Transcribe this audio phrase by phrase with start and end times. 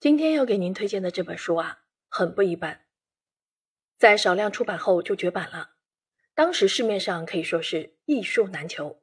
[0.00, 2.86] 今天要给您推荐的这本书啊，很不一般，
[3.98, 5.70] 在少量出版后就绝版了。
[6.34, 9.02] 当时市面上可以说是一书难求，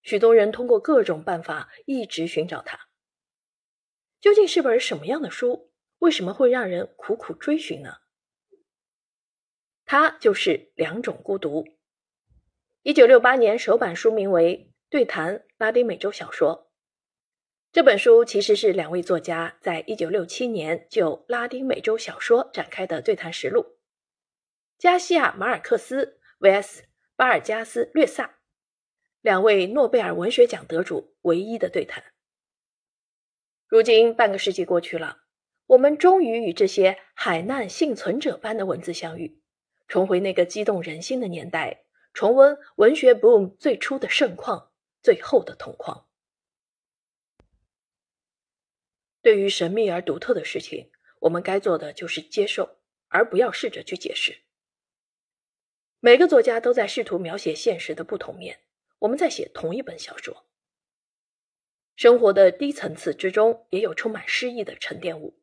[0.00, 2.88] 许多人通过各种办法一直寻找它。
[4.18, 5.74] 究竟是本什么样的书？
[5.98, 7.98] 为什么会让人苦苦追寻呢？
[9.84, 11.64] 它就是《两种孤独》。
[12.80, 16.66] 一九六八年首版书名为《对谈拉丁美洲小说》。
[17.72, 23.76] 这本书其实是两位作家在一九六七年就拉丁美洲小说展开的对谈实录，
[24.76, 26.80] 加西亚·马尔克斯 vs
[27.14, 28.38] 巴尔加斯·略萨，
[29.20, 32.02] 两位诺贝尔文学奖得主唯一的对谈。
[33.68, 35.18] 如今半个世纪过去了，
[35.66, 39.40] 我们终于与这些海难幸存者般的文字相遇，
[39.86, 46.08] 重回那个激动人心的年代，重温文学 boom 最初的盛况，最后的痛况。
[49.22, 54.38] 对于神秘而独特的事情，我们该做的就是接受，而不要试着去解释。
[56.00, 58.60] 每个作家都在试图描写现实的不同面，
[59.00, 60.46] 我们在写同一本小说。
[61.96, 65.38] 生活的低层次之中，也有充满诗意的沉淀物。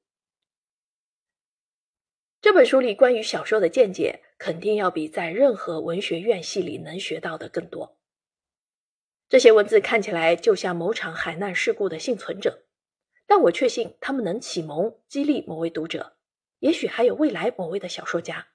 [2.42, 8.00] 这本书里关于小说的见解，肯定要比在任何文学院系里能学到的更多。
[9.30, 12.67] 这些文字看起来就像某场海难事故的幸存者。
[13.28, 16.16] 但我确信，他们能启蒙、激励某位读者，
[16.59, 18.47] 也许还有未来某位的小说家。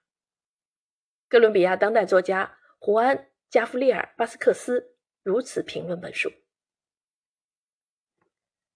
[1.28, 3.16] 哥伦比亚当代作家胡安·
[3.50, 6.32] 加夫利尔·巴斯克斯如此评论本书：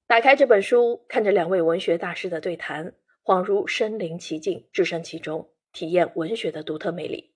[0.07, 7.35] 打开这本书，看着两位文学大师的对谈，恍如身临其境，置身其中，体验文学的独特魅力。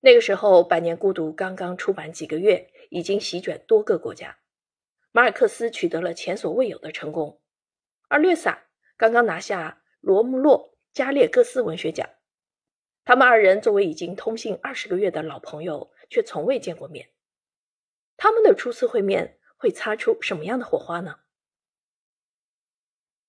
[0.00, 4.38] 那个时候，《百年孤独》刚刚出版几个月，已经席卷多个国家。
[5.12, 7.40] 马尔克斯取得了前所未有的成功，
[8.08, 8.64] 而略萨
[8.96, 12.08] 刚刚拿下罗穆洛·加列戈斯文学奖。
[13.04, 17.10] 他们二人作为已经通信二十个月的老朋友，却从未见过面。
[18.16, 21.20] 他们的初次会面会擦出什么样的火花呢？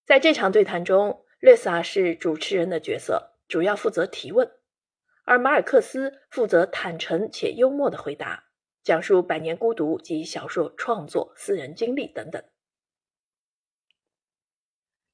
[0.05, 4.49] 在这场对谈中，略萨是主持人的角色，主要负责提问，
[5.25, 8.45] 而马尔克斯负责坦诚且幽默的回答。
[8.83, 12.43] 讲述《百年孤独》及小说创作、私人经历等等。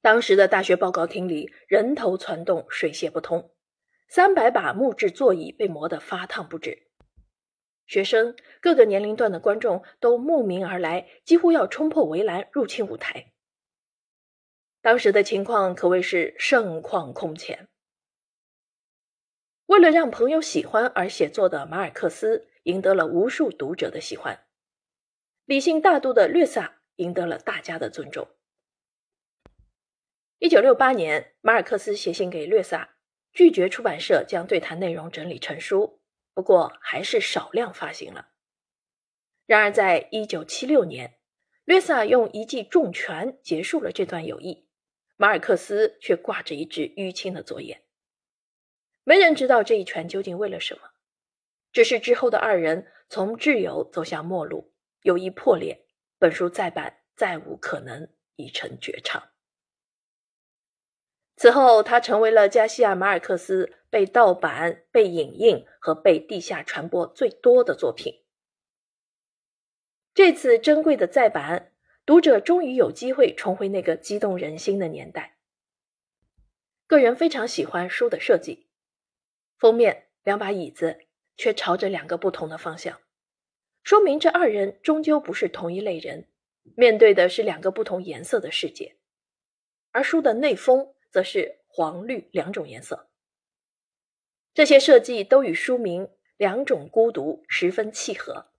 [0.00, 3.54] 当时的大学报告厅里人头攒动、水泄不通，
[4.08, 6.88] 三百把木质座椅被磨得发烫不止。
[7.86, 13.32] 学生、各个年龄段的观众都慕名而来，几乎要冲破围栏入侵舞台。
[14.80, 17.68] 当时的情况可谓是盛况空前。
[19.66, 22.49] 为了让朋友喜欢而写作的马尔克斯。
[22.64, 24.46] 赢得了无数读者的喜欢，
[25.44, 28.28] 理性大度的略萨赢得了大家的尊重。
[30.38, 32.96] 一九六八年，马尔克斯写信给略萨，
[33.32, 36.00] 拒绝出版社将对谈内容整理成书，
[36.34, 38.28] 不过还是少量发行了。
[39.46, 41.18] 然而，在一九七六年，
[41.64, 44.68] 略萨用一记重拳结束了这段友谊，
[45.16, 47.82] 马尔克斯却挂着一只淤青的左眼。
[49.04, 50.90] 没人知道这一拳究竟为了什么。
[51.72, 54.72] 只是之后的二人从挚友走向陌路，
[55.02, 55.86] 友谊破裂，
[56.18, 59.30] 本书再版再无可能，已成绝唱。
[61.36, 68.22] 此后，他成为了加西亚·马尔克斯被盗版、被影印和被地下传播最多的作品。
[70.12, 71.72] 这次珍贵的再版，
[72.04, 75.38] 读者终于有机会重回那个激动人心的年代。
[76.86, 78.68] 个人非常喜欢书的设计，
[79.56, 81.06] 封面两把椅子。
[81.40, 83.00] 却朝着两个不同的方向，
[83.82, 86.28] 说明这二人终究不是同一类人，
[86.76, 88.96] 面对的是两个不同颜色的世界。
[89.90, 93.08] 而书的内封则是黄绿两种颜色，
[94.52, 96.04] 这些设计都与书名
[96.36, 98.50] 《两种孤独》十分契合。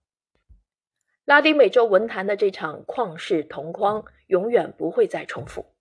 [1.24, 5.76] 拉丁美洲文坛的这场旷世同框永远不会再重复，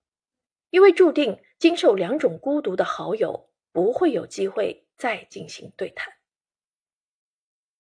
[0.70, 6.21] 因为注定经受两种孤独的好友不会有机会再进行对谈。